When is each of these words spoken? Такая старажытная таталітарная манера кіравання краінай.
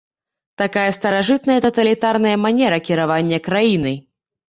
Такая 0.61 0.85
старажытная 0.97 1.59
таталітарная 1.67 2.35
манера 2.49 2.83
кіравання 2.91 3.45
краінай. 3.53 4.05